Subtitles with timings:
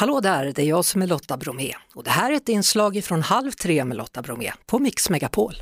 [0.00, 3.04] Hallå där, det är jag som är Lotta Bromé och det här är ett inslag
[3.04, 5.52] från Halv tre med Lotta Bromé på Mix Megapol.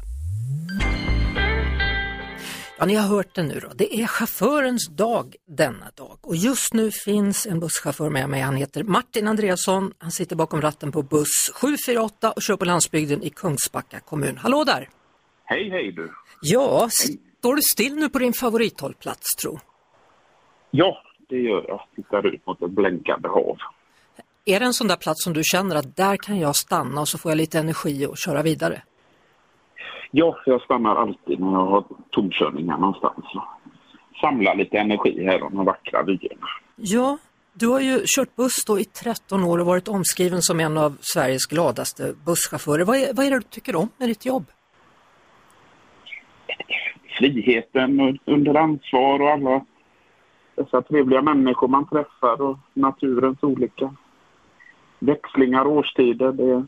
[2.78, 3.68] Ja, ni har hört det nu då.
[3.74, 8.40] Det är chaufförens dag denna dag och just nu finns en busschaufför med mig.
[8.40, 9.93] Han heter Martin Andreasson.
[9.98, 14.36] Han sitter bakom ratten på buss 748 och kör på landsbygden i Kungsbacka kommun.
[14.36, 14.89] Hallå där!
[15.45, 16.12] Hej, hej du!
[16.43, 16.89] Ja,
[17.39, 19.59] står du still nu på din favorithållplats tro?
[20.70, 21.80] Ja, det gör jag.
[21.96, 23.57] Tittar ut mot ett blänkande hav.
[24.53, 27.09] Är det en sån där plats som du känner att där kan jag stanna och
[27.09, 28.82] så får jag lite energi och köra vidare?
[30.11, 33.24] Ja, jag stannar alltid när jag har tomkörningar någonstans.
[34.20, 36.46] Samlar lite energi här och de vackra vyerna.
[36.77, 37.19] Ja,
[37.52, 40.96] du har ju kört buss då i 13 år och varit omskriven som en av
[41.00, 42.84] Sveriges gladaste busschaufförer.
[42.84, 44.44] Vad är, vad är det du tycker om med ditt jobb?
[47.19, 49.64] Friheten under ansvar och alla
[50.55, 53.94] dessa trevliga människor man träffar och naturens olika
[54.98, 56.32] växlingar årstider.
[56.32, 56.66] Det,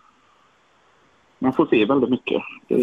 [1.39, 2.43] man får se väldigt mycket.
[2.69, 2.77] Det,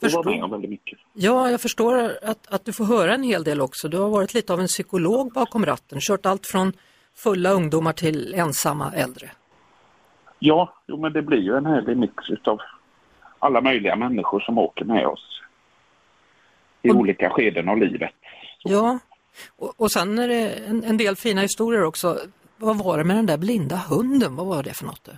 [0.00, 0.98] det var med om väldigt mycket.
[1.12, 3.88] Ja, jag förstår att, att du får höra en hel del också.
[3.88, 6.72] Du har varit lite av en psykolog bakom ratten, kört allt från
[7.14, 9.30] fulla ungdomar till ensamma äldre.
[10.38, 12.60] Ja, jo, men det blir ju en härlig mix av
[13.38, 15.40] alla möjliga människor som åker med oss
[16.82, 18.14] i och, olika skeden av livet.
[18.58, 18.72] Så.
[18.72, 18.98] Ja,
[19.56, 22.18] och, och sen är det en, en del fina historier också.
[22.62, 24.36] Vad var det med den där blinda hunden?
[24.36, 25.08] Vad var det för något?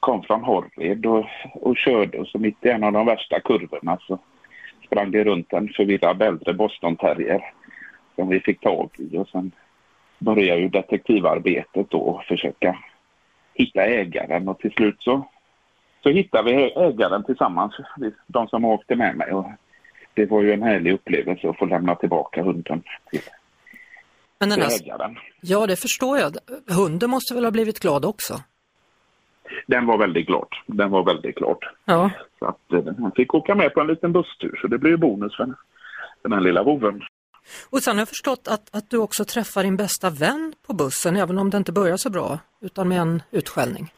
[0.00, 3.98] Kom från Horred och, och körde och så mitt i en av de värsta kurvorna
[4.00, 4.18] så
[4.86, 7.52] sprang det runt en förvirrad äldre Bostonterrier
[8.14, 9.52] som vi fick tag i och sen
[10.18, 12.78] började ju detektivarbetet då och försöka
[13.54, 15.28] hitta ägaren och till slut så,
[16.02, 17.74] så hittade vi ägaren tillsammans,
[18.26, 19.32] de som åkte med mig.
[19.32, 19.46] Och
[20.14, 23.20] det var ju en härlig upplevelse att få lämna tillbaka hunden till
[24.48, 26.36] men den här, ja, det förstår jag.
[26.68, 28.40] Hunden måste väl ha blivit glad också?
[29.66, 30.48] Den var väldigt glad.
[30.66, 31.58] Den var väldigt glad.
[31.84, 32.10] Ja.
[32.38, 35.36] Så att eh, han fick åka med på en liten busstur så det blev bonus
[35.36, 35.54] för
[36.22, 37.02] den här lilla voven.
[37.70, 41.16] Och sen har jag förstått att, att du också träffar din bästa vän på bussen
[41.16, 43.92] även om det inte börjar så bra utan med en utskällning.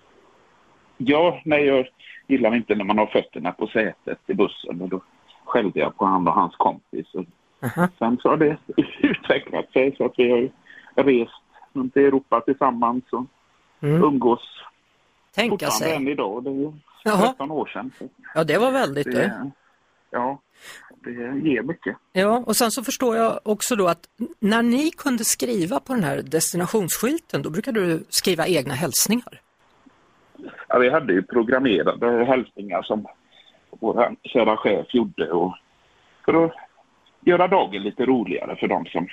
[0.96, 1.86] Ja, nej jag
[2.26, 5.00] gillar inte när man har fötterna på sätet i bussen och då
[5.44, 7.14] skällde jag på han och hans kompis.
[7.14, 7.24] Och
[7.60, 7.88] Uh-huh.
[7.98, 8.56] Sen så har det
[9.00, 10.50] utvecklat sig så att vi
[10.96, 11.32] har rest
[11.72, 13.24] runt i Europa tillsammans och
[13.80, 14.04] mm.
[14.04, 14.40] umgås
[15.34, 15.94] Tänka sig.
[15.94, 16.44] än idag.
[16.44, 16.72] Det är ju
[17.04, 17.90] 13 år sedan.
[18.34, 19.12] Ja, det var väldigt det.
[19.12, 19.50] det.
[20.10, 20.40] Ja,
[21.04, 21.10] det
[21.48, 21.96] ger mycket.
[22.12, 24.08] Ja, och sen så förstår jag också då att
[24.40, 29.40] när ni kunde skriva på den här destinationsskylten, då brukade du skriva egna hälsningar.
[30.68, 33.06] Ja, vi hade ju programmerade hälsningar som
[33.70, 35.54] vår kära chef gjorde och
[36.24, 36.52] för att
[37.26, 39.08] göra dagen lite roligare för de som,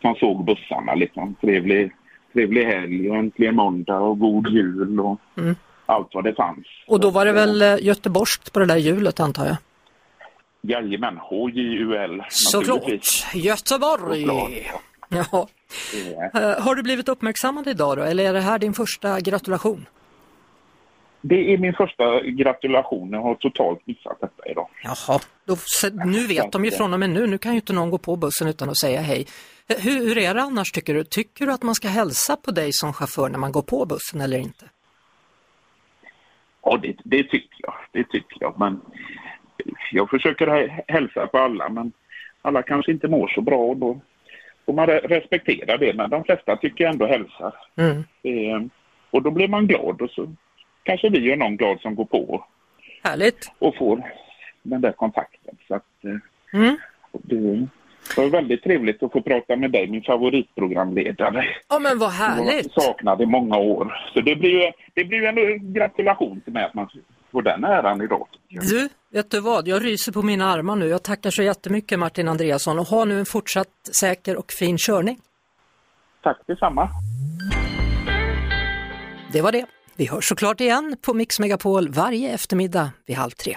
[0.00, 0.94] som såg bussarna.
[0.94, 1.34] Liksom.
[1.40, 1.92] Trevlig,
[2.32, 5.54] trevlig helg och äntligen måndag och god jul och mm.
[5.86, 6.66] allt vad det fanns.
[6.86, 9.56] Och då var det väl eh, göteborgskt på det där hjulet antar jag?
[10.64, 12.22] Jajamän, HJUL.
[12.28, 12.82] Såklart,
[13.34, 14.20] Göteborg!
[14.20, 14.50] Såklart.
[15.08, 15.48] Ja.
[15.94, 16.62] Yeah.
[16.62, 19.86] Har du blivit uppmärksammad idag då, eller är det här din första gratulation?
[21.20, 23.10] Det är min första gratulation.
[23.12, 24.68] Jag har totalt missat detta idag.
[24.82, 25.56] Jaha, då,
[26.04, 27.26] nu vet de ju från och med nu.
[27.26, 29.26] Nu kan ju inte någon gå på bussen utan att säga hej.
[29.68, 31.04] Hur, hur är det annars tycker du?
[31.04, 34.20] Tycker du att man ska hälsa på dig som chaufför när man går på bussen
[34.20, 34.64] eller inte?
[36.62, 37.74] Ja, det, det tycker jag.
[37.92, 38.58] Det tycker jag.
[38.58, 38.80] Men
[39.92, 40.46] jag försöker
[40.88, 41.92] hälsa på alla, men
[42.42, 44.00] alla kanske inte mår så bra och då
[44.66, 45.94] får man respektera det.
[45.94, 47.54] Men de flesta tycker ändå hälsar.
[47.76, 48.70] Mm.
[49.10, 50.34] och då blir man glad och så
[50.82, 52.44] kanske vi gör någon glad som går på.
[53.04, 53.52] Härligt.
[53.58, 54.02] Och får
[54.62, 55.56] den där kontakten.
[55.68, 56.76] Så att, eh, mm.
[57.12, 57.68] det
[58.16, 61.44] var väldigt trevligt att få prata med dig, min favoritprogramledare.
[61.68, 62.72] Ja men vad härligt.
[62.74, 64.10] Jag saknad i många år.
[64.14, 66.88] Så det blir ju det blir en gratulation till mig att man
[67.32, 68.28] får den äran idag.
[68.48, 69.68] Du, vet du vad?
[69.68, 70.86] Jag ryser på mina armar nu.
[70.86, 73.68] Jag tackar så jättemycket Martin Andreasson och ha nu en fortsatt
[74.00, 75.18] säker och fin körning.
[76.22, 76.88] Tack detsamma.
[79.32, 79.66] Det var det.
[79.96, 83.56] Vi hörs såklart igen på Mix Megapol varje eftermiddag vid halv tre.